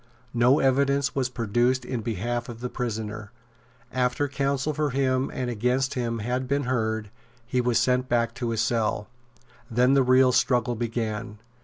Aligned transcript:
No 0.33 0.57
evidence 0.57 1.13
was 1.13 1.29
produced 1.29 1.85
in 1.85 2.01
behalf 2.01 2.49
of 2.49 2.59
the 2.59 2.69
prisoner. 2.71 3.29
After 3.93 4.27
counsel 4.27 4.73
for 4.73 4.89
him 4.89 5.29
and 5.31 5.47
against 5.51 5.93
him 5.93 6.17
had 6.17 6.47
been 6.47 6.63
heard, 6.63 7.11
he 7.45 7.61
was 7.61 7.77
sent 7.77 8.09
back 8.09 8.33
to 8.41 8.49
his 8.49 8.61
cell. 8.61 9.09
Then 9.69 9.93
the 9.93 10.01
real 10.01 10.31
struggle 10.31 10.73
began. 10.73 11.37